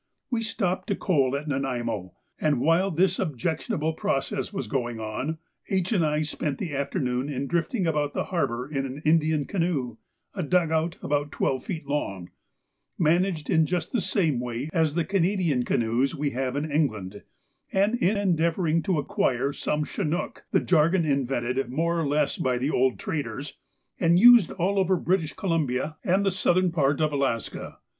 [0.31, 5.37] We stopped to coal at Nanaimo, and while this objectionable process was going on,
[5.69, 5.91] H.
[5.91, 9.97] and I spent the afternoon in drifting about the harbour in an Indian canoe,
[10.33, 12.31] a dug out about twelve feet long,
[12.97, 17.21] managed in just the same way as the Canadian canoes we have in England,
[17.71, 22.71] and in endeavouring to acquire some Chinook, the jargon invented more or less by the
[22.71, 23.59] old traders,
[23.99, 27.77] and used all over British Columbia and the southern part of Alaska.